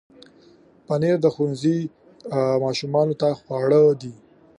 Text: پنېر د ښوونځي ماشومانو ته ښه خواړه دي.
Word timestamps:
پنېر 0.85 1.17
د 1.21 1.25
ښوونځي 1.33 1.77
ماشومانو 2.63 3.13
ته 3.21 3.27
ښه 3.37 3.41
خواړه 3.43 3.81
دي. 4.01 4.13